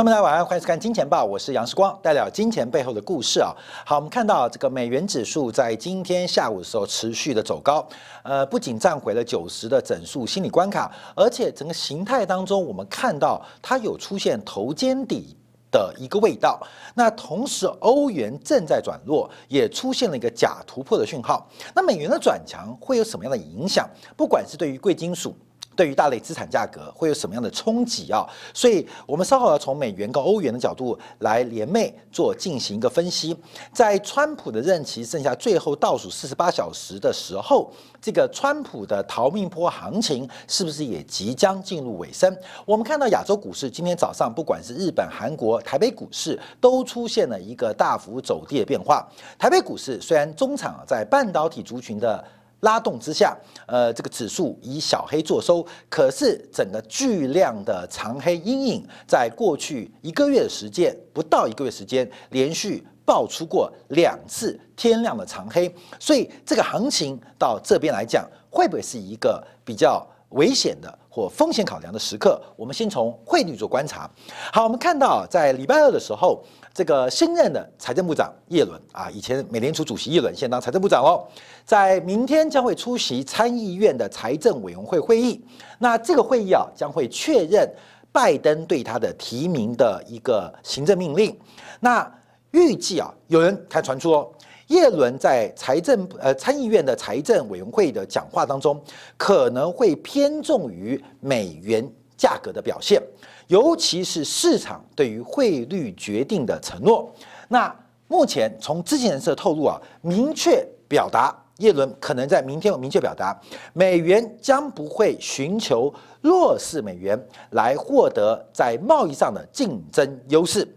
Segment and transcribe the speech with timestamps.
[0.00, 3.54] 朋友们，大家晚上欢迎收看《金钱报》，我是杨世光，带了金钱背后的故事啊。
[3.84, 7.86] 好，我们看到这个美元指数在今天下午的时候持续的走高，
[8.22, 15.36] 呃，不仅站回了九十的整数心理关卡，而且整个形态当中，我们看到它有出现头肩底
[15.70, 16.58] 的一个味道。
[16.94, 21.46] 那同时，欧元正在转弱，也出现了一个假突破的讯号。
[21.74, 23.86] 那美元的转强会有什么样的影响？
[24.16, 25.36] 不管是对于贵金属。
[25.80, 28.28] 对于大类资产价格会有什么样的冲击啊？
[28.52, 33.34] 所以我们稍后要从美元跟欧元的角度来联袂做进行一个分析。
[33.72, 42.30] 在川普的任期剩下最后倒数四十八小时的时候，这个川普的逃命坡行情是不是也即将进入尾声？
[42.66, 49.08] 我们看到亚洲股市今天早上，不管是日本、韩国、台北股市，都出现了一个大幅走跌的变化。
[49.38, 52.22] 台北股市虽然中场在半导体族群的
[52.60, 72.40] 拉动之下，呃，这个指数以小黑做收，可是整个巨量的长黑阴影，在过去一个月的时间，不到一个月时间，连续爆出过两次天量的长黑，所以这个行情到这边来讲，会不会是一个比较危险的或风险考量的时刻？
[72.56, 74.10] 我们先从汇率做观察。
[74.52, 76.44] 好，我们看到在礼拜二的时候。
[76.72, 81.26] 这个新任的财政部长耶伦啊，以前美联储主席耶伦现当财政部长哦，
[81.64, 85.44] 在明天将会出席参议院的财政委员会会议。
[85.78, 87.68] 那这个会议啊，将会确认
[88.12, 91.36] 拜登对他的提名的一个行政命令。
[91.80, 92.08] 那
[92.52, 94.30] 预计啊，有人才传出哦，
[94.68, 98.80] 耶伦在财政呃参议院的财政委员会的讲话当中，
[99.16, 101.88] 可能会偏重于美元
[102.20, 103.00] 价格的表现。
[103.46, 107.10] 尤其是市场对于汇率决定的承诺，
[107.48, 107.74] 那
[108.06, 113.34] 目前从知情人士透露啊，明确表达耶伦可能在明天有明确表达，
[113.72, 117.18] 美元将不会寻求弱势美元
[117.52, 120.68] 来获得在贸易上的竞争优势。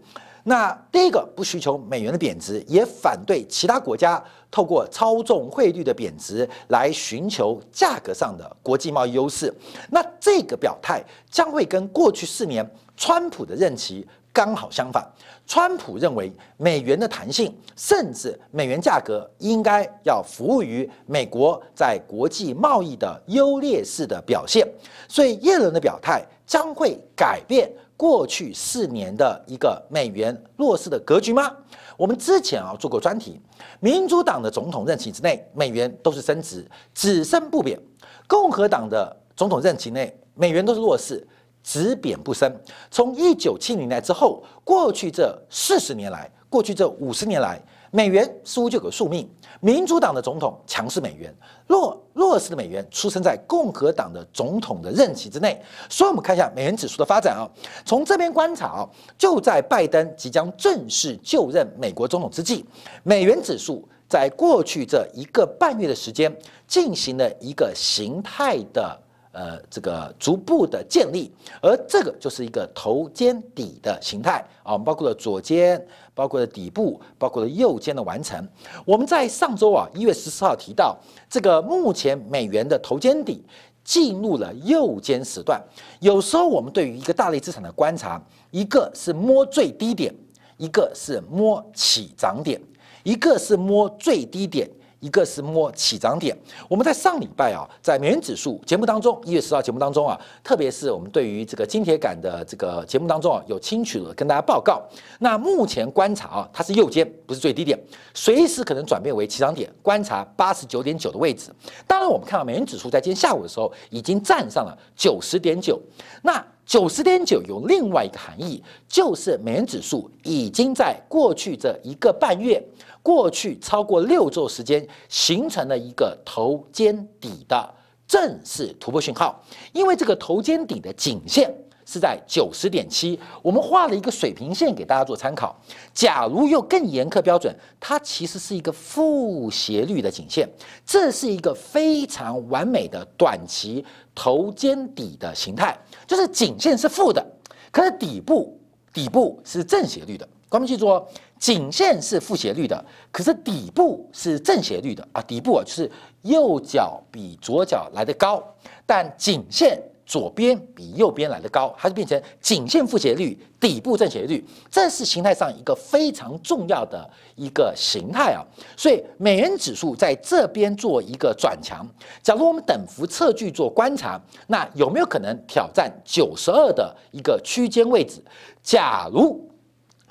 [0.46, 9.52] 那第一个不需求美元的贬值，也反对其他国家透过操纵汇率的贬值来寻求价格上的国际贸易优势。
[9.90, 15.02] 那这个表态将会跟过去四年川普的任期刚好相反。
[15.46, 24.66] 川普认为美元的弹性，甚至美元价格应该要服务于美国在国际贸易的优劣势的表现。
[25.08, 27.70] 所以耶伦的表态将会改变。
[27.96, 31.50] 过去四年的一个美元弱势的格局吗？
[31.96, 33.40] 我们之前啊做过专题，
[33.80, 37.78] 民主党的总统任期之内，美元都是升值，只升不贬；
[38.26, 41.24] 共和党的总统任期内，美元都是弱势，
[41.62, 42.52] 只贬不升。
[42.90, 47.62] 从一九七零年之后，过去这四十年来，过去这五十年来。
[47.94, 51.32] 美元似乎就有宿命，民主党的总统强势美元，
[51.68, 55.62] 弱弱势的美元出生在共和党的总统的任期之内。
[55.88, 57.48] 所以，我们看一下美元指数的发展啊。
[57.84, 62.66] 从这边观察啊，就在拜登即将正式就任美国总统之际，
[63.04, 69.00] 美元指数在过去这一个半月的时间进行了一个形态的。
[69.34, 71.28] 呃，这个逐步的建立，
[71.60, 75.84] 而这个就是一个头肩底的形态啊，包括了左肩，
[76.14, 78.48] 包括了底部，包括了右肩的完成。
[78.84, 80.96] 我们在上周啊，一月十四号提到，
[81.28, 83.44] 这个目前美元的头肩底
[83.82, 85.60] 进入了右肩时段。
[85.98, 88.22] 有时候我们对于一个大类资产的观察，
[88.52, 90.14] 一个是摸最低点，
[90.58, 92.60] 一个是摸起涨点，
[93.02, 94.70] 一个是摸最低点。
[95.04, 96.34] 一个是摸起涨点，
[96.66, 104.82] 我们在上礼拜啊，在美元指数节目当中，一月十号节目当中啊，特别是我们对于这个金铁杆的这个节目当中啊，有清楚的跟大家报告。
[105.18, 107.78] 那目前观察啊，它是右肩，不是最低点，
[108.14, 109.70] 随时可能转变为起涨点。
[109.82, 111.54] 观察八十九点九的位置，
[111.86, 115.78] 当然我们看到美元指数在今天下午的时候已经站上了九十点九。
[116.22, 122.58] 那九十点九有另外一个含义，就是美元指数已经在过去这一个半月。
[123.04, 127.74] 过去超过六周时间，形成了一个头肩底的
[128.08, 129.44] 正式突破讯号。
[129.74, 131.54] 因为这个头肩底的颈线
[131.84, 135.54] 是在九十点七，我们画了一个水平线给大家做参考。
[135.92, 140.48] 假如用更严苛标准，它其实是一个负斜率的颈线，
[140.86, 143.84] 这是一个非常完美的短期
[144.14, 147.22] 头肩底的形态，就是颈线是负的，
[147.70, 148.58] 可是底部
[148.94, 150.26] 底部是正斜率的。
[150.48, 151.06] 关们记住哦。
[151.44, 152.82] 颈线是负斜率的，
[153.12, 155.20] 可是底部是正斜率的啊！
[155.20, 155.92] 底部啊就是
[156.22, 158.42] 右脚比左脚来的高，
[158.86, 167.06] 但颈线左边比右边来的高，它就变成颈线负斜率、底部正斜率，这是形态上一个非常重要的
[167.36, 168.40] 一个形态啊。
[168.74, 171.86] 所以美元指数在这边做一个转强。
[172.22, 178.24] 假如我们等幅测距做观察，那有没有可能挑战九十二的一个区间位置？
[178.62, 179.46] 假如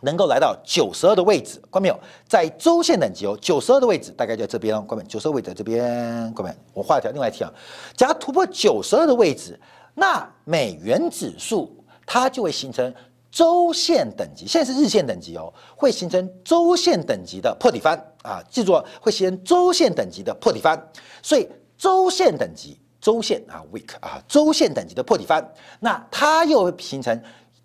[0.03, 1.97] 能够来到九十二的位置，关没有？
[2.27, 5.03] 在周线等级哦，九十二的位置大概在这边哦，关没？
[5.07, 6.53] 九十二位在这边，关没？
[6.73, 7.51] 我画一条另外一条，
[7.95, 9.57] 假如突破九十二的位置，
[9.95, 11.73] 那美元指数
[12.05, 12.93] 它就会形成
[13.31, 20.77] 周线等级，现在是日线等级哦，会形成周线等级的破底翻啊，记住会形成周线等级的破底翻，
[21.21, 21.47] 所以
[21.77, 25.49] 周线等级，周线啊，week 啊，周线等级的破底翻，
[25.79, 27.17] 那它又会形成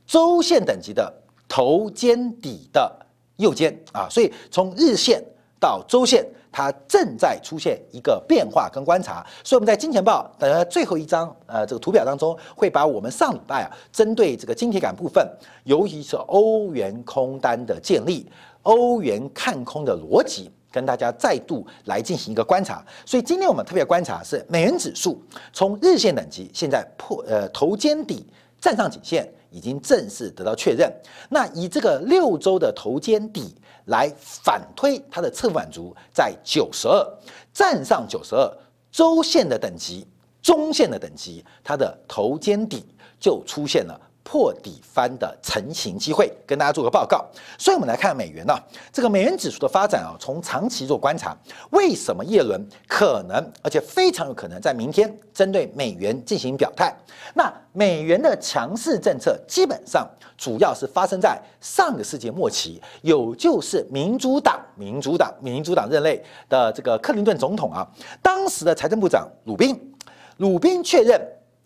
[0.06, 1.12] 周线等级的。
[1.48, 2.94] 头肩底的
[3.36, 5.22] 右肩啊，所以从日线
[5.58, 9.26] 到周线，它正在出现一个变化跟观察。
[9.42, 15.26] 所以我们在金钱豹的最后一张呃这个图表当中，会把我们上礼拜啊针对这个金铁杆部分，
[15.64, 18.30] 尤其是欧元空单的建立、
[18.62, 22.84] 欧元看空的逻辑，跟大家再度来进行一个观察。
[23.06, 25.20] 所以今天我们特别观察是美元指数
[25.52, 28.26] 从日线等级现在破呃头肩底
[28.60, 29.28] 站上颈线。
[29.50, 30.92] 已经正式得到确认。
[31.28, 33.54] 那以这个六周的头肩底
[33.86, 37.18] 来反推它的侧反足在九十二，
[37.52, 38.50] 站上九十二
[38.90, 40.06] 周线的等级、
[40.42, 42.84] 中线的等级，它的头肩底
[43.20, 44.00] 就出现了。
[44.30, 47.24] 破底翻的成型机会，跟大家做个报告。
[47.56, 48.54] 所以，我们来看美元呢，
[48.92, 51.34] 这个美元指数的发展啊，从长期做观察，
[51.70, 56.94] 为什么耶伦可能，而且非常有可能在明天针对美元进行表态？
[57.32, 67.88] 那美元的强势政策基本上主要是发生在上个世纪末期，有就是民主党、民主党、民主党任内的这个克林顿总统啊，
[68.20, 69.96] 当时的财政部长鲁宾，
[70.36, 71.18] 鲁宾确认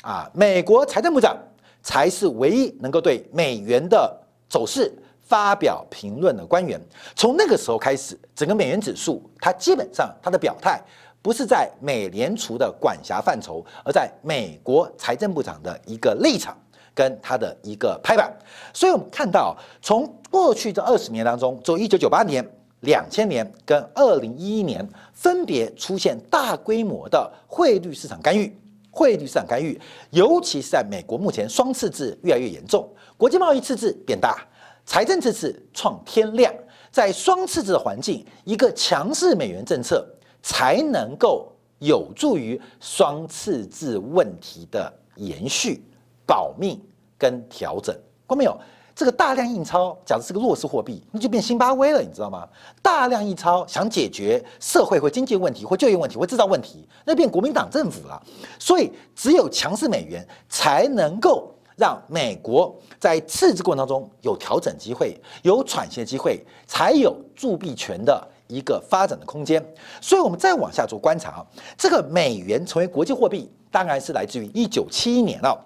[0.04, 1.36] 啊，美国财政部长。
[1.82, 4.16] 才是唯一能够对美元的
[4.48, 6.80] 走势发表评论的官员。
[7.16, 10.80] 从那个时候开始，整个美元指数，它基本上它的表态
[11.22, 16.56] 不是在美联储的管辖范畴，而在美国财政部长的一个立场
[16.94, 18.30] 跟他的一个拍板。
[18.74, 22.44] 所以我们看到，从过去这二十年当中，从一九九八年、
[22.80, 28.54] 两千年跟二零一一年，分别出现大规模的汇率市场干预。
[28.92, 29.80] 汇率市场干预，
[30.10, 34.46] 尤其是在美国目前双赤字越来越严重，国际贸易赤字变大，
[34.84, 36.54] 财政赤字创天量，
[36.90, 40.06] 在双赤字的环境，一个强势美元政策
[40.42, 45.82] 才能够有助于双赤字问题的延续、
[46.26, 46.78] 保命
[47.16, 47.96] 跟调整。
[48.26, 48.54] 过没有？
[49.02, 52.48] 这个大量印钞，假如是个弱势货币，那就变辛巴威了，你知道吗？
[52.80, 58.22] 大量印钞想解决社会或经济问题或就业问题或制造问题，那变国民党政府了。
[58.60, 69.60] 所以只有强势美元才能够让美国在赤字过程当中有调整机会、有喘息的机会，才有铸币权的一个发展的空间。
[70.00, 71.46] 所以我们再往下做观察啊，
[71.76, 75.60] 这个美元成为国际货币，当然是来自于一九七一年了，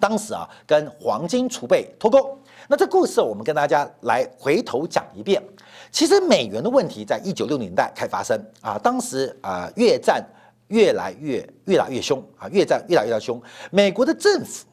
[0.00, 2.36] 当时啊跟黄金储备脱钩。
[2.68, 5.42] 那这故事我们跟大家来回头讲一遍。
[5.92, 10.24] 其实美元的问题在一九六零年代开始发生啊，当时啊越战
[10.68, 13.40] 越来越越打越凶啊，越战越打越凶。
[13.70, 14.66] 美国的政府，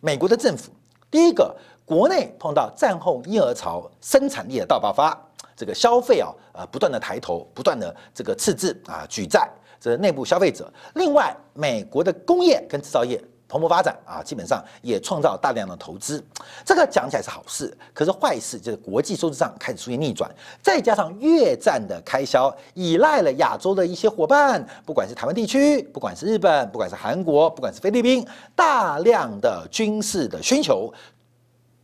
[0.00, 0.70] 美国的政府，
[1.10, 1.56] 第一个
[1.86, 5.18] 国内碰到战后婴儿潮，生产力的大爆发，
[5.56, 9.48] 这个消费啊呃不断的抬头，不断的这个赤字啊举债，
[9.80, 10.70] 这内部消费者。
[10.94, 13.18] 另外，美国的工业跟制造业。
[13.50, 16.24] 蓬勃发展啊，基本上也创造大量的投资，
[16.64, 20.30] 这个讲起来是好事，可是坏事就是国际收支上开始出现逆转，
[20.62, 30.92] 再加上越战的开销依赖了亚洲的一些伙伴，不管是台湾地区，不管是日本，不管是韩国，不管是菲律宾，大量的军事的需求，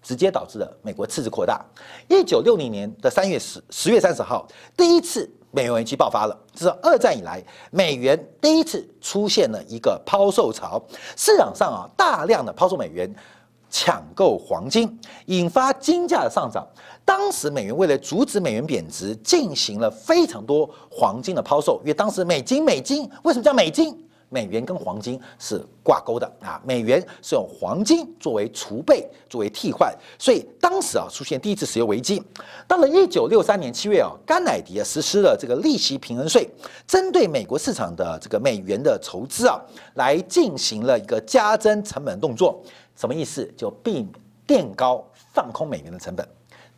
[0.00, 1.60] 直接导致了美国赤字扩大。
[2.06, 4.46] 一九六零年的三月十十月三十号，
[4.76, 5.28] 第一次。
[5.56, 10.78] 美元危机爆发了，这是二战以来美元第一次出现了一个抛售潮，
[11.16, 13.10] 市场上啊大量的抛售美元，
[13.70, 16.66] 抢购黄金，引发金价的上涨。
[17.06, 24.05] 当时美元为了阻止美元贬值，进行了非常多黄金的抛售，因为当时美金美金为什么叫美金？
[24.28, 32.22] 美元跟黄金是挂钩的啊，美元是用黄金作为储备、作为替换，所以当时啊出现第一次石油危机。
[32.66, 36.48] 到了一九六三年七月啊，甘乃迪啊实施了这个利息平衡税，
[36.86, 39.60] 针对美国市场的这个美元的筹资啊，
[39.94, 42.60] 来进行了一个加征成本动作。
[42.96, 43.46] 什么意思？
[43.56, 44.08] 就避免
[44.46, 46.26] 垫高放空美元的成本，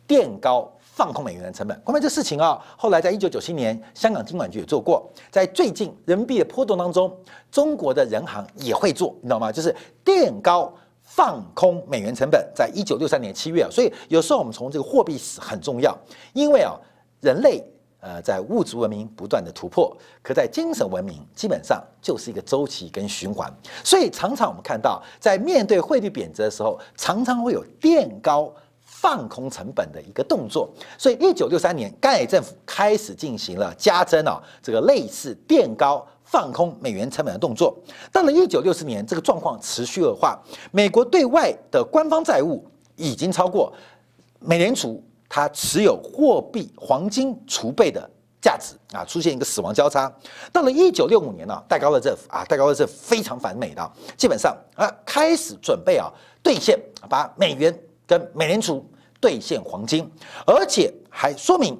[0.05, 0.71] 垫高。
[0.99, 1.79] 放空美元的成本。
[1.79, 5.09] 关于这事情啊，后来在一九九七年，香港金管局也做过。
[5.31, 7.09] 在最近人民币的波动当中，
[7.49, 9.49] 中国的人行也会做，你知道吗？
[9.49, 10.69] 就是垫高
[11.01, 12.45] 放空美元成本。
[12.53, 15.97] 在一九六三年七月啊，所以有时候我们从这个货币史很重要，
[16.33, 16.75] 因为啊，
[17.21, 17.63] 人类
[18.01, 23.49] 呃在物质文明不断的突破，可在精神文明基本上就是一个周期跟循环。
[23.85, 28.53] 所以常常我们看到，在面对汇率贬值的时候，常常会有垫高。
[29.01, 37.73] 放空成本的一个动作，所以一九六三年，甘乃政府开始进行了加征啊，这个类似垫高放空美元成本的动作。
[38.11, 40.37] 到了一九六四年，这个状况持续恶化，
[40.71, 42.61] 美国对外的官方债务
[42.97, 43.71] 已经超过
[44.41, 48.09] 美联储它持有货币黄金储备的
[48.41, 50.11] 价值啊，出现一个死亡交叉。
[50.51, 56.11] 到了一九六五年呢，戴高乐政府啊，戴高乐政府非常反美的，基本上啊开始准备啊
[56.43, 56.77] 兑现，
[57.07, 57.73] 把美元。
[58.09, 58.83] 跟美联储
[59.21, 60.09] 兑现黄金，
[60.47, 61.79] 而且还说明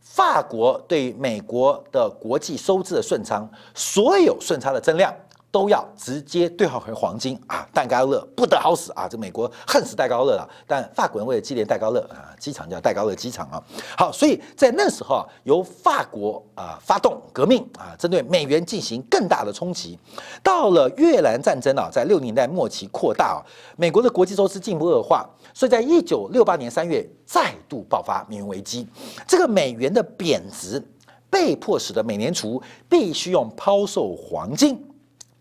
[0.00, 5.14] 法国对美国的国际收支的顺差，所有顺差的增量。
[5.50, 7.66] 都要直接兑换回黄金啊！
[7.72, 9.08] 戴高乐不得好死啊！
[9.08, 10.48] 这美国恨死戴高乐了。
[10.66, 13.62] 但法国人为了纪念戴高乐啊，机场叫戴高乐机场啊。
[13.96, 19.98] 好，所以在那时候啊，由法国啊发动革命啊，针对美元进行更大的冲击。
[20.42, 23.40] 到了越南战争啊，在六年代末期扩大啊，
[23.76, 28.86] 美国的国际收支进一步恶化，所以在一九六八年三月再度爆发美元危机。
[29.26, 30.82] 这个美元的贬值
[31.30, 34.84] 被迫使得美联储必须用抛售黄金。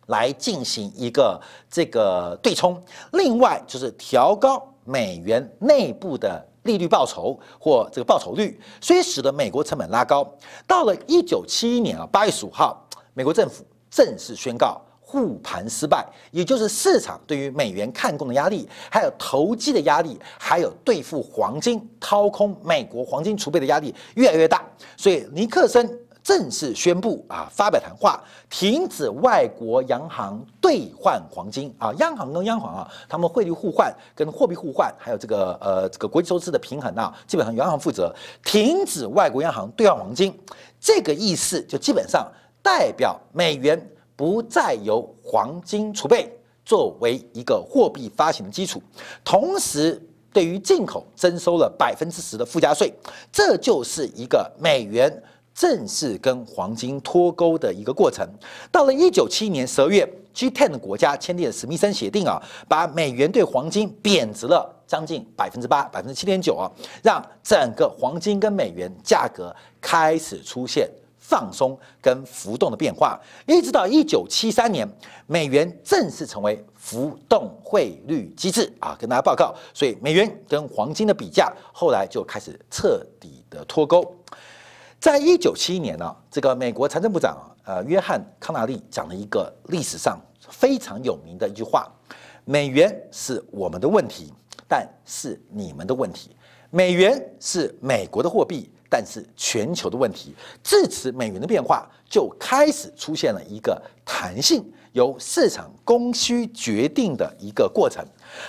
[0.08, 2.82] 来进行一个这个对冲，
[3.14, 10.30] 另外就是调高美元内部的利率报酬或这个报酬率，所以使得美国成本拉高。
[10.66, 26.00] 到了一九七一年啊八月十五号，美国政府正式宣告护盘失败，也就是市场对于美元看空的压力，还有投机的压力，还有兑付黄金掏空美国黄金储备的压力越来越大，所以尼克森。
[26.28, 40.38] 正式宣布啊，发表谈话，停止外国央行兑换黄金啊，央行跟央行啊，他们汇率互换、跟货币互换，还有这个呃这个国际收支的平衡啊，基本上央行负责，停止外国央行兑换黄金，
[40.82, 42.30] 这个意思就基本上
[42.62, 43.82] 代表美元
[44.18, 46.30] 不再由黄金储备
[46.66, 48.82] 作为一个货币发行的基础，
[49.24, 52.94] 同时对于进口征收了百分之十的附加税，
[53.32, 55.24] 这就是一个美元。
[55.58, 58.24] 正式跟黄金脱钩的一个过程。
[58.72, 66.70] 到了一九七一年十二月，G10 的国家签订了史密森协定啊，把美元对黄金贬值了将近百分之八，百分之七点九啊，
[67.02, 70.88] 让整个黄金跟美元价格开始出现
[71.18, 73.20] 放松跟浮动的变化。
[73.48, 74.88] 一直到一九七三年，
[75.26, 79.56] 美元正式成为浮动汇率机制啊，跟大家报告。
[79.74, 84.06] 所以美元跟黄金的比价后来就开始彻底的脱钩。
[85.00, 91.88] 在一九七一年呢，这个美国财政部长呃约翰康纳利讲了一个历史上非常有名的一句话：
[92.46, 94.34] 美元是我们的问题，
[94.68, 96.32] 但是你们的问题；
[96.72, 100.36] 美元是美国的货币，但是全球的问题。
[100.64, 104.66] 至此，美元的变化就开始出现了一个弹性。
[104.98, 108.04] 由市场供需决定的一个过程。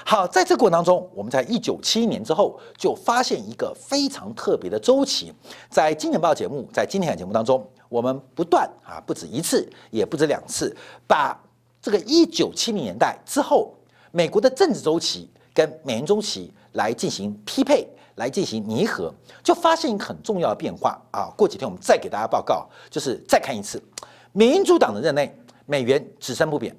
[0.05, 5.31] 好，在这个过程当中，我们在一九七一年之后就发现一个非常特别的周期。
[5.69, 10.75] 在《金钱报》节目，在今天的节目当中，我们不断啊，不止一次，也不止两次，
[11.07, 11.39] 把
[11.83, 13.75] 这个一九七零年代之后
[14.11, 19.13] 美国的政治周期跟美元周期来进行匹配，来进行拟合，
[19.45, 21.29] 就发现一个很重要的变化啊。
[21.37, 23.83] 过几天我们再给大家报告，就是再看一次
[24.33, 25.39] 民主党的任内。
[25.71, 26.75] 美元只升不贬，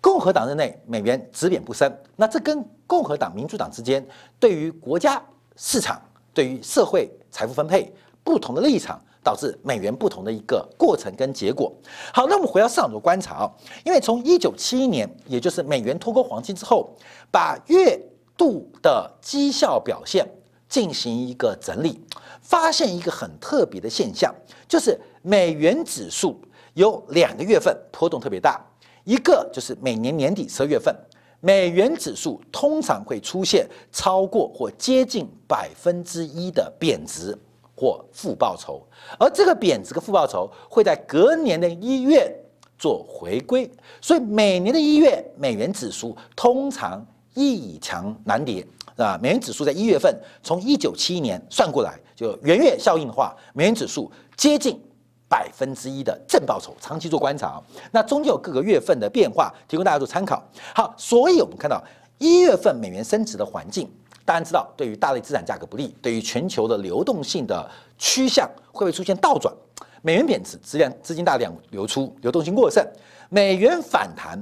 [0.00, 1.88] 共和党任内美元只贬不升。
[2.16, 4.04] 那这跟共和党、民主党之间
[4.40, 5.22] 对于国家
[5.54, 6.02] 市场、
[6.34, 7.94] 对于社会财富分配
[8.24, 11.72] 不同的立场，导致美元不同的一个过程跟结果。
[12.12, 13.52] 好，那我们回到市场做观察啊，
[13.84, 16.92] 因为从一九七一年，也就是美元脱钩黄金之后，
[17.30, 17.96] 把月
[18.36, 20.28] 度的绩效表现
[20.68, 22.04] 进行一个整理，
[22.42, 24.34] 发现一个很特别的现象，
[24.66, 26.36] 就是美元指数。
[26.78, 28.64] 有两个月份波动特别大，
[29.02, 30.94] 一个就是每年年底十二月份，
[31.40, 37.36] 美元指数通常会出现超过或接近百分之一的贬值
[37.74, 38.80] 或负报酬，
[39.18, 42.32] 而这个贬值跟负报酬会在隔年的一月
[42.78, 43.68] 做回归，
[44.00, 47.04] 所以每年的一月美元指数通常
[47.34, 54.80] 一强难跌，啊，美元指数在一月份从一九七一年算过来，就圆月效应的话，美元指数接近。
[55.28, 60.42] 百分之一的正报酬，长期做观察，那中间有各个月份的变化，提供大家做参考。
[60.74, 61.82] 好，所以我们看到
[62.18, 63.90] 一月份美元升值的环境，
[64.24, 69.54] 大家知道，对于大类资产价格不利，对于全球的流动性的趋向会不会出现倒转？
[70.00, 72.86] 美元贬值，资量资金大量流出，流动性过剩，
[73.28, 74.38] 美元反弹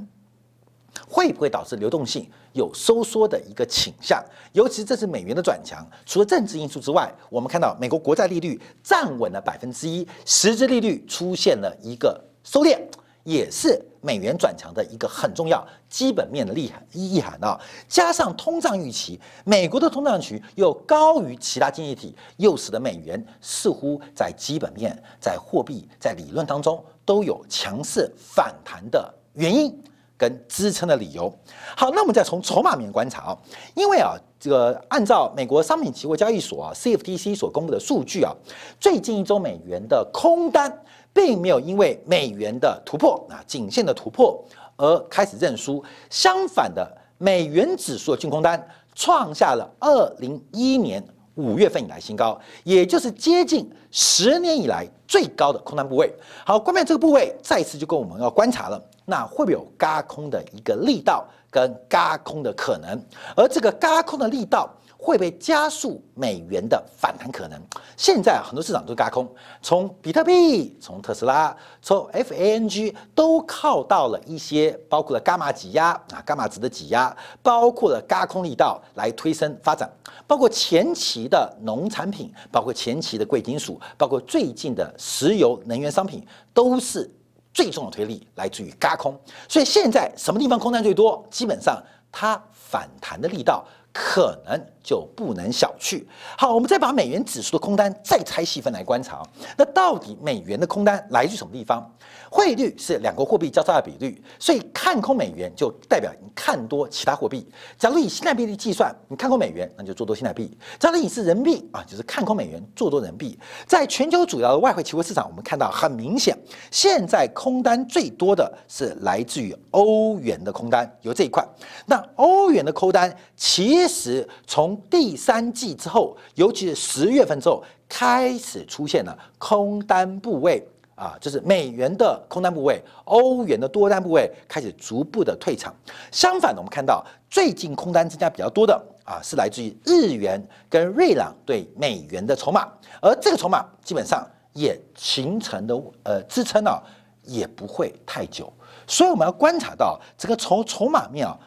[1.09, 4.25] 会不会导致流动性有收缩的一个倾向？
[4.53, 12.81] 尤其这是美元的转强，除了政治因素之外，我们看到美国国债利率站稳了百分之一，实质利率出现了一个收敛。
[13.27, 29.77] 也是美元转强的一个很重要基本面的利涵意涵啊，加上通胀预期，美国的通胀区又高于其他经济体，又使得美元似乎在基本面、在货币、在理论当中都有强势反弹的原因
[30.17, 31.33] 跟支撑的理由。
[31.77, 33.39] 好，那我们再从筹码面观察啊，
[33.75, 38.33] 因为啊，这个按照美国商品期货交易所啊 CFTC 所公布的数据啊，
[38.81, 40.83] 最近一周美元的空单。
[41.17, 44.39] 并没有因为美元的突破啊颈线的突破
[44.77, 48.63] 而开始认输，相反的，美元指数的净空单
[48.95, 51.03] 创下了二零一一年
[51.37, 56.15] 五月份以来新高，也就是接近十年以来最高的空单部位。
[56.45, 63.01] 好，关键这个部位再次就跟我们要观察了，那会不会有嘎空的一个力道跟嘎空的可能？
[63.35, 64.69] 而这个嘎空的力道。
[64.99, 67.61] 会不会加速美元的反弹可能？
[67.99, 69.29] 现在很多市场都轧空，
[69.61, 79.89] 从比特币、从特斯拉、从 FANG 都靠到了一些，包括了伽马挤压啊，伽马值的挤压，包括了轧空力道来推升发展，
[80.27, 87.09] 包括前期的农产品，包括前期的贵金属，包括最近的石油能源商品，都是
[87.57, 89.19] 最重的推力来自于轧空。
[89.49, 91.27] 所以现在什么地方空单最多？
[91.31, 91.83] 基本上
[92.13, 93.65] 它反弹的力道。
[93.99, 96.05] 可能就不能小觑。
[96.37, 99.23] 好，我们再把美元指数的空单再拆细分来观察。
[99.57, 101.91] 那到底美元的空单来自什么地方？
[102.37, 107.49] 汇率是两国货币交叉的比率，所以看空美元就代表你看多其他货币。
[107.79, 110.47] 假如以新台币计算，你看空美元，那就做多新台币；
[110.79, 113.39] 假如你是人民币啊，就是看空美元，做多人民币。
[113.67, 116.37] 在全球主要的外汇期货市场，我们看到很明显，
[116.71, 121.43] 现在空单最多的是来自于欧元的空单，有这一块。
[121.87, 130.63] 那欧元的空单其实从第三季之后，尤其是十月份之后，开始出现了空单部位。
[130.97, 135.73] 啊，就是美元的空单部位，欧元的多单部位开始逐步的退场。
[136.11, 142.67] 相反的，我们看到最近空单增加比较多的啊，是来自于日元跟瑞郎对美元的筹码，
[143.01, 146.83] 而这个筹码基本上也形成的呃支撑啊，
[147.23, 148.53] 也不会太久。
[148.87, 151.39] 所以我们要观察到这个筹筹码面啊。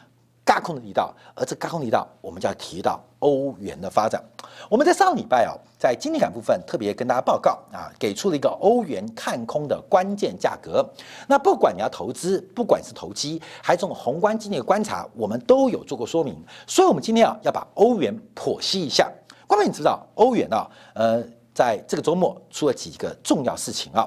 [0.42, 4.22] 轧空的力道，而这轧空力道，我们就要提到欧元的发展。
[4.68, 10.86] 我们在上礼拜哦，在经济感部分特别跟大家报告啊，给出了一个欧元看空的关键价格。
[11.26, 16.36] 那不管你要投资，不管是投机，还是从宏观经济的观察，我们都有做过说明。
[16.66, 19.10] 所以，我们今天啊，要把欧元剖析一下。
[19.46, 24.06] 关键你知道，欧元啊，呃，在这个周末出了几个重要事情啊。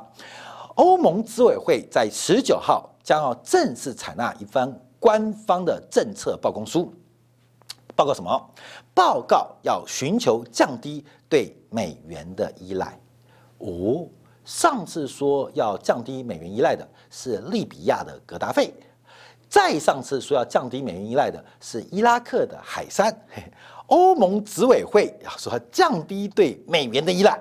[0.76, 4.74] 欧盟执委会在十九号将要正式采纳一番。
[5.04, 6.90] 官方的政策报告书
[7.96, 8.50] 报告什么？
[8.94, 13.00] 报告要寻求降低对美元的依赖。
[13.60, 14.08] 哦，
[14.44, 18.74] 上次说要降低美元依赖的是利比亚的格达费，
[19.48, 23.16] 再上次说要降低美元依赖的是伊拉克的海山。
[23.88, 27.40] 欧盟执委会要说降低对美元的依赖，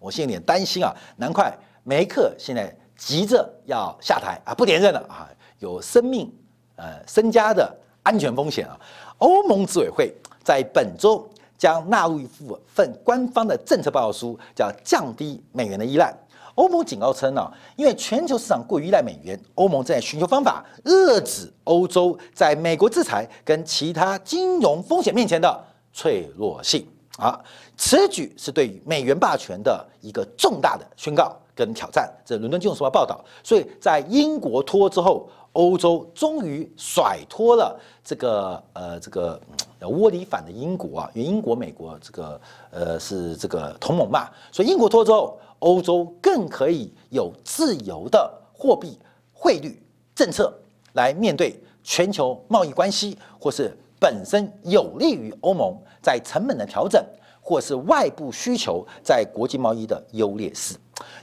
[0.00, 0.94] 我现在有点担心啊。
[1.16, 5.28] 难怪梅克现在急着要下台啊，不连任了啊，
[5.58, 6.32] 有生命。
[6.76, 8.76] 呃，身家的安全风险啊，
[9.24, 16.14] 欧盟执委会在本周将纳入一部分官方的政策报告书，叫降低美元的依赖。
[16.56, 27.40] 欧盟警告称呢，因为全球市场过于依赖美元，欧盟正在寻求方法遏制欧洲在美国制裁跟其他金融风险面前的脆弱性啊。
[27.78, 32.12] 此举是对于美元霸权的一个重大的宣告跟挑战。
[32.24, 35.28] 这伦敦金融时报报道，所以在英国脱之后。
[35.54, 39.40] 欧洲终于甩脱了这个呃这个
[39.82, 42.40] 窝里反的英国啊，因为英国、美国这个
[42.72, 48.98] 呃是这个同盟嘛，所以英国脱之后，欧洲更可以有自由的货币
[49.32, 49.80] 汇率
[50.12, 50.52] 政策
[50.94, 57.00] 来面对全球贸易关系，或是本身有利于欧盟在成本的调整，
[57.40, 60.74] 或是外部需求在国际贸易的优劣势，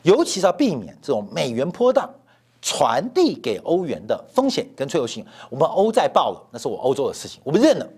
[0.04, 2.10] 尤其是要避免这种美元波荡。
[2.64, 7.90] 传递给欧元的风险跟脆弱性，我们欧债爆了，那是我欧洲的事情，我们认了。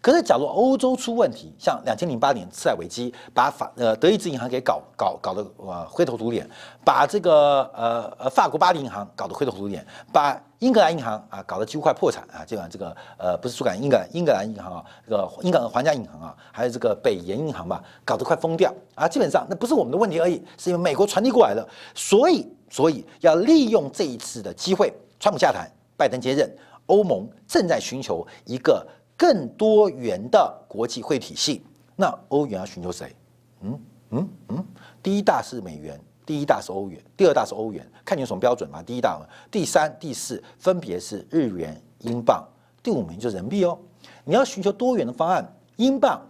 [0.00, 6.48] 可是，假如欧洲出问题，像两千零八年次贷危机，把法呃德意志银行给搞搞搞得呃灰头土脸，
[6.84, 26.48] 把这个呃呃法国巴黎银行搞得灰头土脸，把英格兰银行啊搞得几乎快破产啊，这个这个呃不是苏格兰英格兰英格兰银行啊，这个英格兰皇家银行啊，还有这个北岩银行吧，搞得快疯掉啊，基本上那不是我们的问题而已，是因为美国传递过来的，所以所以要利用这一次的机会，川普下台，拜登接任，
[26.86, 28.86] 欧盟正在寻求一个。
[29.16, 31.64] 更多元的国际汇体系，
[31.96, 33.16] 那欧元要寻求谁？
[33.62, 34.66] 嗯嗯嗯，
[35.02, 38.82] 第一大是美元，第一大是欧元，第二大是欧元，看你有什么标准嘛？
[38.82, 39.18] 第一大、
[39.50, 42.46] 第三、第四分别是日元、英镑，
[42.82, 43.78] 第五名就是人民币哦。
[44.24, 45.44] 你要寻求多元的方案，
[45.76, 46.20] 英镑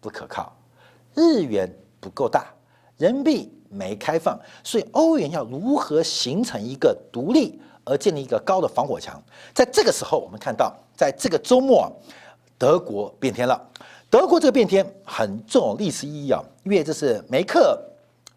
[0.00, 0.56] 不可靠，
[1.14, 2.46] 日元不够大，
[2.96, 9.20] 人民币没开放，所以欧元要如何形成一个独立而建立一个高的防火墙？
[9.52, 11.90] 在这个时候，我们看到，在这个周末。
[12.58, 13.60] 德国变天了，
[14.08, 17.80] 德国这个变天很重要历史意义啊，因为这是梅克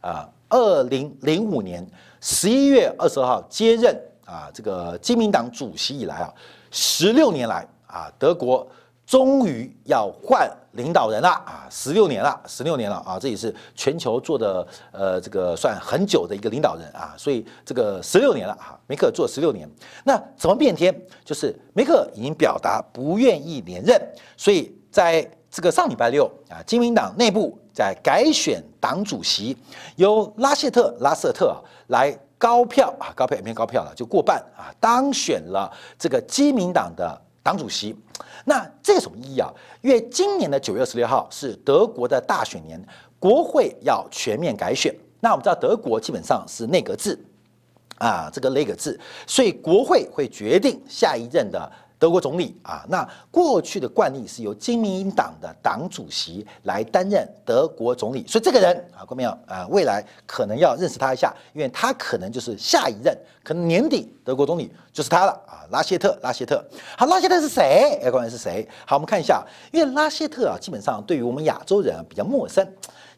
[0.02, 1.86] 啊，二零零五年
[2.22, 6.34] 十一月二十号接任啊这个基民党主席以来啊，
[6.72, 8.68] 十六年来啊德国。
[9.10, 11.66] 终于要换领导人了啊！
[11.68, 13.18] 十六年了，十六年了啊！
[13.20, 19.68] 这也是全球做的呃这个算很久的一个领导人啊，所以这个十六年了啊，梅克做十六年。
[20.04, 20.96] 那怎么变天？
[21.26, 24.00] 就是梅克已经表达不愿意连任，
[24.38, 29.58] 所以在这个上礼拜六啊，金民党内部在改选党主席，
[29.96, 35.68] 由拉谢特拉瑟特啊来高票啊高票也变高票了，就过半啊当选了
[35.98, 37.20] 这个基民党的。
[37.42, 37.96] 党主席，
[38.50, 39.48] 那这种意义啊？
[39.82, 42.84] 因为今年的九月十六号是德国的大选年，
[43.20, 44.92] 国会要全面改选。
[45.20, 47.16] 那我们知道德国基本上是内阁制
[48.00, 51.72] 啊，这个内阁制，所以国会会决定下一任的。
[52.00, 66.64] 德国总理啊，那过去的惯例是由金民党的党主席来担任德国总理，所以这个人啊，各位没有啊，未来可能要认识他一下，因为他可能就是下一任，可能年底德国总理就是他了啊，拉谢特，拉谢特。
[66.98, 68.00] 好，拉谢特是谁？
[68.02, 68.66] 哎，各位是谁？
[68.86, 72.66] 好，我们看一下，因为拉谢特啊，基本上对于我们亚洲人比较陌生，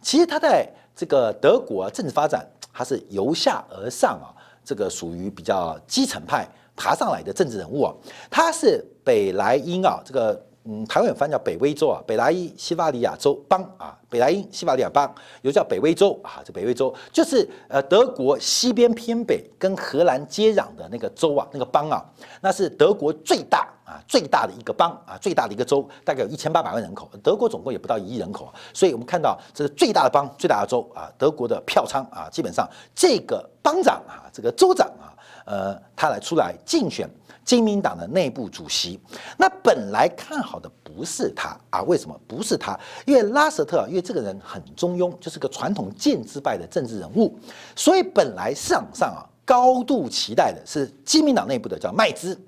[0.01, 4.33] 其实他在这个德国政治发展，他是由下而上啊，
[4.65, 6.47] 这个属于比较基层派。
[6.81, 7.93] 爬上来的政治人物啊，
[8.27, 15.13] 他是北莱茵啊，这个嗯，台湾有翻叫北威州啊，北莱茵西巴利亚州邦啊，北莱茵西巴利亚邦，
[15.43, 22.03] 又叫北威州啊，这北威州就是呃德国西边偏北跟荷兰接壤的那个州啊，那个邦啊，
[22.41, 35.10] 那是德国最大啊最大的一个邦啊，最大的一个州，大概有一千八百万人口，德国总共也不到一亿人口，所以我们看到这是最大的邦，最大的州啊，德国的票仓啊，基本上这个邦长啊，这个州长啊。
[35.45, 37.09] 呃，他来出来竞选
[37.43, 38.99] 金民党的内部主席，
[39.37, 41.81] 那本来看好的不是他啊？
[41.83, 42.79] 为什么不是他？
[43.05, 47.37] 因为拉舍特，因为这个人很中庸，就是个传统建制派的政治人物，
[47.75, 52.39] 所以本来市场上啊高度期待的是金民党内部的叫麦兹。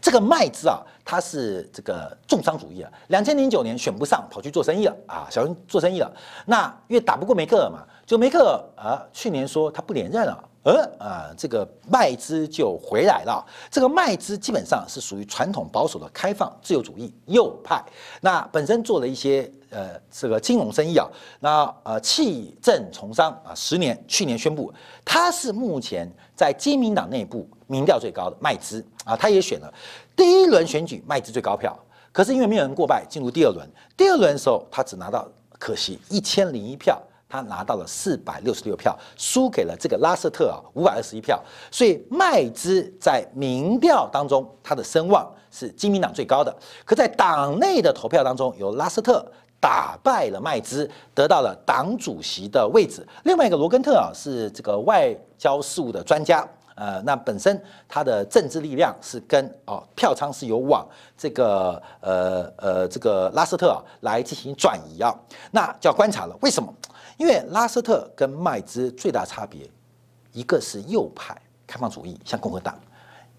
[0.00, 6.12] 这个麦兹啊，他是这个重商主义啊，两千零九年选不上，跑去做生意了啊，小心做生意了。
[6.46, 8.40] 那因为打不过梅克尔嘛，就梅克
[8.76, 10.48] 尔啊，去年说他不连任了。
[10.64, 13.44] 而啊，这个麦兹就回来了。
[13.70, 17.82] 这个麦兹基本上是属于传统保守的开放自由主义右派。
[18.20, 21.08] 那本身做了一些呃这个金融生意啊，
[21.40, 24.72] 那呃弃政从商啊，十年去年宣布
[25.04, 29.74] 他是目前在基民党内部民调最高的麦兹啊，他也选了
[30.14, 31.76] 第一轮选举麦兹最高票，
[32.12, 37.02] 可是因为没有人过半进入第二轮，第二轮的时候他只拿到可惜一千零一票。
[37.32, 46.54] 他拿到了四百六十六票，输给了这个拉瑟特啊五百二十一票，所以麦兹在民调当中他的声望是基民党最高的。
[46.84, 49.26] 可在党内的投票当中，由拉瑟特
[49.58, 53.02] 打败了麦兹，得到了党主席的位置。
[53.24, 65.14] 另外一个罗根特啊是这个外交事务的专家，呃，那本身他的政治力量是跟哦票仓是有往这个呃呃这个拉瑟特啊来进行转移啊，
[65.50, 66.70] 那就要观察了，为什么？
[67.22, 69.70] 因为拉斯特跟麦兹最大差别，
[70.32, 72.76] 一个是右派开放主义，像共和党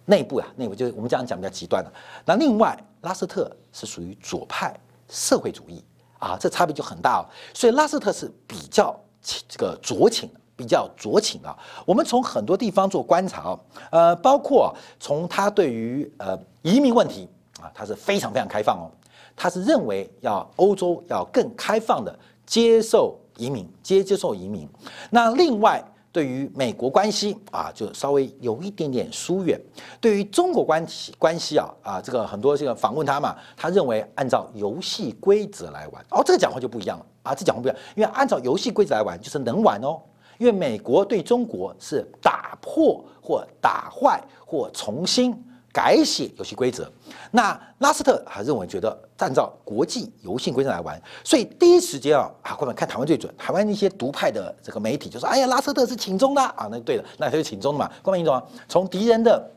[0.06, 1.92] 内部啊，内部就是我们这样讲比较极端的。
[2.24, 4.74] 那另外拉斯特是属于左派
[5.10, 5.84] 社会主义
[6.18, 7.28] 啊，这差别就很大哦。
[7.54, 11.54] 所以拉斯特是比较这个酌情的，比较酌情啊。
[11.86, 13.60] 我们从很多地方做观察哦，
[13.92, 17.28] 呃，包括从他对于呃移民问题
[17.60, 18.88] 啊，他是非常非常开放哦，
[19.36, 23.20] 他是认为要欧洲要更开放的接受。
[23.38, 24.68] 移民接接受移民，
[25.10, 29.58] 那另外对于美国关系啊，就稍微有一点点疏远；
[30.00, 36.06] 对于中国关系关系啊啊，这个很多这个访问他嘛，他认为按照游戏规则来玩。
[36.12, 40.00] 哦，这个讲话就不一样了啊，这讲话不一样，因为按照游戏规则来玩就是能玩哦。
[40.38, 45.32] 因为美国对中国是打破或打坏或重新。
[45.74, 46.88] 改写游戏规则，
[47.32, 56.42] 那拉斯特还认为觉得按照国际游戏规则来玩，所以第一时间啊啊，官们看台湾最准，台湾那些独派的这个媒体就说，哎呀，拉斯特是请中的。
[56.44, 58.44] 啊，那对了，那他就请中的嘛，官们你懂吗？
[58.70, 59.50] 从敌人的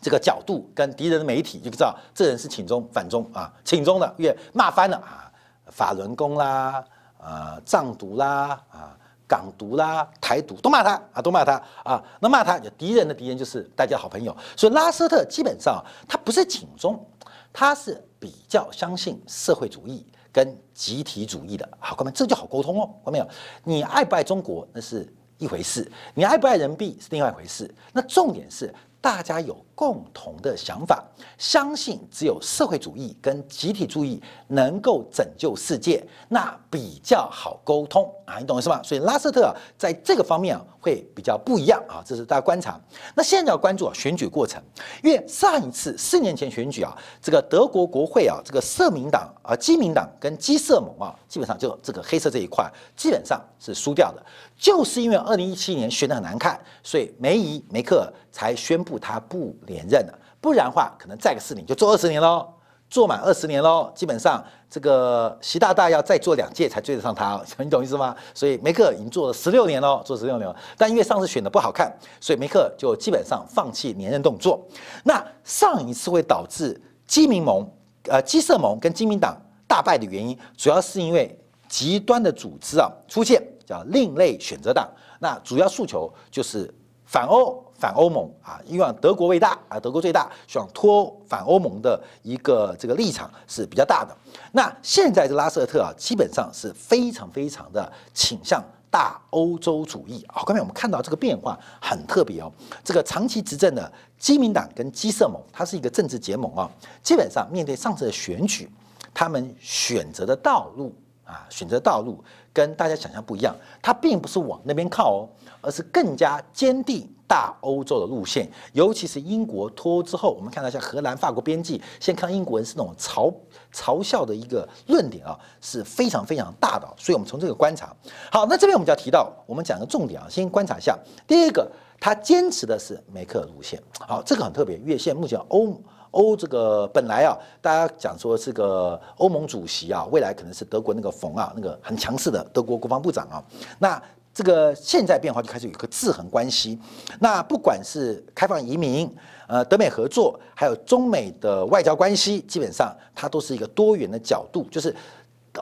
[0.00, 4.96] 这个角度跟敌人的媒体就知道这人是请中反中啊，请中的，越骂翻了。
[4.96, 5.30] 啊，
[5.70, 6.84] 法轮功啦，
[7.18, 8.98] 啊藏独啦啊。
[9.26, 12.02] 港独啦，台独都骂他啊，都骂他啊。
[12.20, 14.36] 那骂他，敌人的敌人就是大家好朋友。
[14.56, 17.04] 所以拉斯特基本上他不是警钟，
[17.52, 21.68] 他是比较相信社会主义跟集体主义的。
[21.78, 22.86] 好，哥们，这就好沟通哦。
[23.04, 23.28] 看到没有？
[23.62, 27.72] 你爱不爱中国那是一回事，你爱不爱人民币是另外一回事。
[27.92, 28.72] 那重点是。
[29.04, 31.04] 大家有共同的想法，
[31.36, 38.82] 相信只有社会主义跟集体主义能够拯救世界，那比较好沟通啊，你懂意思吗？
[38.82, 42.80] 所以拉瑟特在这个方面啊会比较不一样啊，这是大家观察。
[43.14, 44.62] 那现在要关注啊选举过程，
[45.02, 54.24] 因为上一次四年前选举啊，这个德国国会啊，这个社民党啊、基民党跟基社盟啊，基本上就这个黑色这一块基本上是输掉的。
[54.56, 60.18] 就是因为二零一七年选的很难看，所以梅姨梅克才宣布他不连任了。
[60.40, 62.46] 不然的话，可能再个四年就做二十年喽，
[62.88, 63.90] 做满二十年喽。
[63.94, 68.14] 基本上这个习大大要再做两届才追得上他，你懂意思吗？
[68.34, 70.54] 所以梅克已经做了十六年喽，做十六年。
[70.76, 71.90] 但因为上次选的不好看，
[72.20, 74.62] 所以梅克就基本上放弃连任动作。
[75.02, 77.66] 那上一次会导致基民盟、
[78.08, 79.36] 呃基社盟跟基民党
[79.66, 81.38] 大败的原因，主要是因为
[81.68, 83.42] 极端的组织啊出现。
[83.64, 84.88] 叫另类选择党，
[85.20, 86.72] 那主要诉求就是
[87.04, 94.16] 反欧、反欧盟啊，希望德国为大啊，德国最大，希望脱反欧盟的一个这个立场是比较大的。
[94.52, 100.24] 那现在这拉瑟特啊，基本上是非常非常的倾向大欧洲主义。
[100.28, 102.50] 好，刚才我们看到这个变化很特别哦，
[102.82, 106.70] 这个长期执政的基民党跟基社盟，它是一个政治结盟啊，
[107.02, 108.70] 基本上面对上次的选举，
[109.12, 112.22] 他们选择的道路啊，选择道路。
[112.52, 115.28] 跟大家想象不一样，它并不是往那边靠哦，
[115.60, 118.48] 而是更加坚定大欧洲的路线。
[118.74, 123.34] 尤其是英国脱欧之后，我们看到像荷兰、法国边际，先看英国人是那种嘲
[123.72, 126.86] 嘲笑的一个论点啊，是非常非常大的。
[126.96, 127.92] 所以我们从这个观察，
[128.30, 130.96] 好，那这边我们就要提到，我们讲个重点啊，先观察一下。
[131.26, 135.76] 第一个，他坚持的是梅克尔路线，好，这个很特别，越线目前欧。
[136.14, 143.42] 欧这个本来啊，大家讲说这个欧盟主席啊，未来可能是德国那个冯啊，那个很强势的德国国防部长啊。
[143.78, 144.00] 那
[144.32, 146.78] 这个现在变化就开始有一个制衡关系。
[147.20, 149.12] 那不管是开放移民，
[149.46, 154.66] 呃，德美合作，还有中美的外交关系，基本上它都是一个多元的角度。
[154.70, 154.94] 就是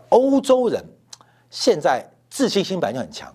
[0.08, 0.82] 欧洲人
[1.50, 3.30] 现在自信心本来就很强，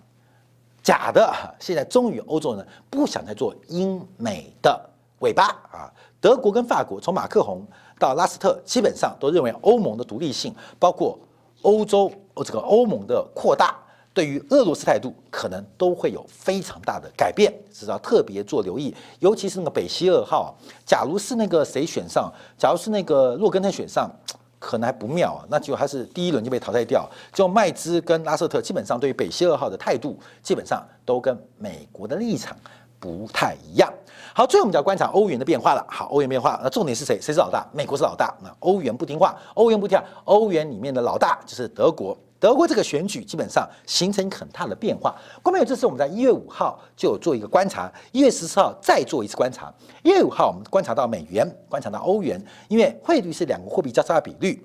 [0.82, 5.92] 假的，现在终于欧洲人不想再做英美的尾巴啊。
[6.20, 7.64] 德国跟法国，从马克宏
[7.98, 11.16] 到拉斯特，基本上都认为欧盟的独立性，包括
[11.62, 12.10] 欧洲
[12.44, 13.76] 这个欧盟的扩大，
[14.12, 18.92] 对于俄罗斯态度可能都会有非常大的改变，是要特别做留意。
[19.20, 24.10] 尤其是那个北溪二号，假如是那个谁选上，假如是那个洛根特选上，
[24.58, 25.46] 可能还不妙啊。
[25.48, 27.08] 那就还是第一轮就被淘汰掉。
[27.32, 32.56] 就麦兹跟拉瑟特，基本上对于北溪二号的态度，基本上都跟美国的立场
[32.98, 33.92] 不太一样。
[34.34, 35.84] 好，最后我们就要观察欧元的变化了。
[35.88, 37.20] 好，欧元变化，那重点是谁？
[37.20, 37.66] 谁是老大？
[37.72, 38.32] 美国是老大。
[38.40, 42.16] 那欧元不听话，欧元不跳，欧元里面的老大就是德国。
[42.38, 45.12] 德国这个选举基本上形成很大的变化。
[45.42, 45.64] 关没有？
[45.64, 49.74] 这次我们在一月五号就做一个观察，一月十四号再做一次观察。
[50.04, 54.64] 一月五号我们观察到美元，观察到欧元，因为汇率是两个货币交叉比率，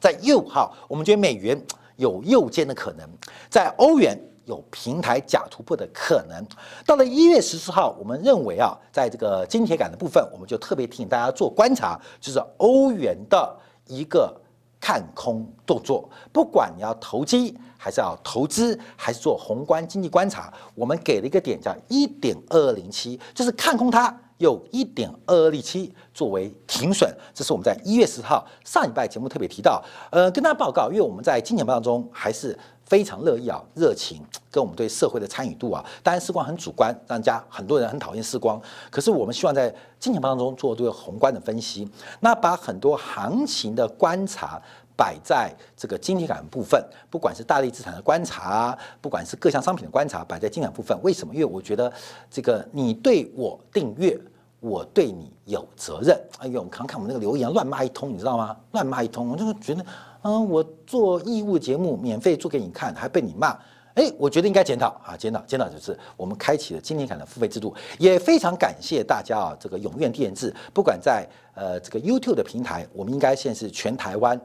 [0.00, 1.62] 在一月五号我们觉得美元
[1.96, 3.06] 有右肩的可能，
[3.50, 4.18] 在欧元。
[4.46, 6.46] 有平台假突破的可能。
[6.86, 14.34] 到了一月十四号，我们认为啊，在这个金铁杆的部分，我们就特别提醒大家做观察，就是欧元的一个
[14.80, 16.08] 看空动作。
[16.32, 27.10] 不管你要投机，还是要投资，还是做宏观经济观察，我们给了一个点叫一点二二零七，就是看空它，有一点二二零七作为停损。
[27.32, 32.58] 这是我们在一月十号上礼拜节目特别提到，呃，跟大家报告，因为我们在金钱报当中还是。
[32.86, 38.60] 非常乐意啊，热情 跟我们对社会的参与度啊，当然视光很主观，让家很多人很讨厌视光。
[38.90, 41.88] 可是我们希望在金钱当中做这个宏观的分析，
[42.20, 44.60] 那把很多行情的观察
[44.96, 50.96] 摆在这个经济感部分，不管是大力资产的观察，不管是各项商品的观察，摆在经济部分。
[51.02, 51.34] 为什么？
[51.34, 51.92] 因为我觉得
[52.30, 54.16] 这个你对我订阅，
[54.60, 56.16] 我对你有责任。
[56.38, 58.56] 哎呦，我们看看我们那个留言乱骂一通，你知道吗？
[58.70, 59.84] 乱骂一通，我就觉得，
[60.24, 63.54] 嗯，我做义务节目，免费做给你看，还被你骂。
[63.92, 74.40] 哎，我觉得应该检讨啊，检讨，检讨就是我们开启了今年感的付费制度，也非常感谢大家啊，这个踊跃订制，不管在呃这个 YouTube 的平台，我们应该现在是全台湾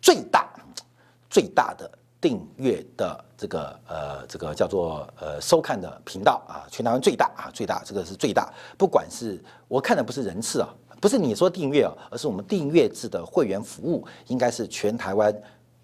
[0.00, 0.48] 最大
[1.28, 15.34] 最大的订阅的这个呃这个叫做呃收看的频道啊，全台湾最大啊最大，这个是最大，不管是我看的不是人次啊，不是你说订阅啊，而是我们订阅制的会员服务，应该是全台湾。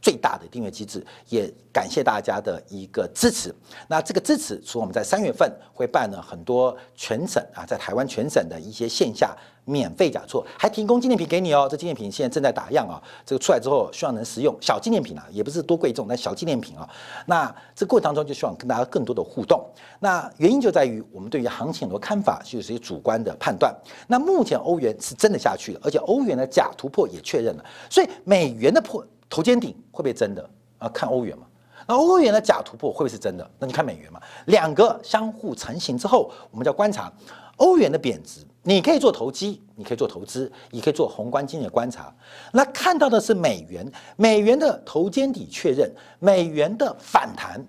[0.01, 3.55] 最大的订阅机制，也感谢大家的一个支持。
[3.89, 11.67] 那这个支持，除了我们在三月份会办了很多全省啊，在台湾全省的一些线下免费讲座，还提供纪念品给你哦。
[11.71, 14.57] 这纪念品现在正在打样啊，这个出来之后希望能实用。
[14.61, 16.89] 小纪念品啊，也不是多贵重，但小纪念品啊。
[17.27, 19.63] 那这过程当中就希望跟大家更多的互动。
[19.99, 23.75] 那原因就在于我们对于行情很多看法就是一些主观的判断。
[24.07, 29.05] 那目前欧元是真的下去了，而且欧元的假突破也确认了，所以美元的破。
[29.31, 30.89] 头肩顶会不会真的啊？
[30.89, 31.45] 看欧元嘛，
[31.87, 33.49] 那欧元的假突破会不会是真的？
[33.59, 37.13] 那你看美元嘛，两个相互成型之后，我们就要观察
[37.57, 38.41] 欧元的贬值。
[38.63, 42.15] 你可以做投机，你可以做投资，也可以做宏观经济的观察。
[42.53, 47.65] 那看到的是美元，美元的头肩底确认，美元的反弹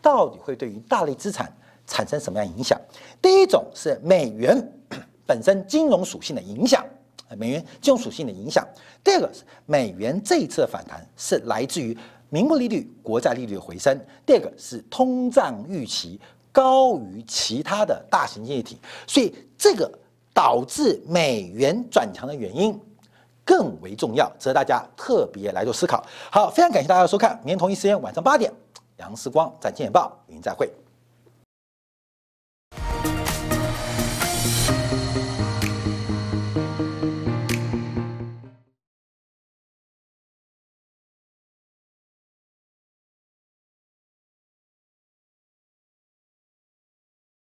[0.00, 1.52] 到底会对于大类资产
[1.86, 2.80] 产生什么样影响？
[3.20, 4.72] 第一种是美元
[5.26, 6.82] 本身金融属性的影响。
[7.36, 8.66] 美元金融属性的影响。
[9.02, 11.96] 第二个是美元这一次的反弹是来自于
[12.30, 13.98] 名目利率、国债利率的回升。
[14.26, 19.90] 第二个是通胀预期高于其他的大型经济体，所以这个
[20.32, 22.78] 导致美元转强的原因
[23.44, 26.04] 更为重要，值得大家特别来做思考。
[26.30, 28.52] 好，非常感谢大家的收看，明天同一时间晚上八点，
[28.98, 30.70] 杨世光在《金报》与您再会。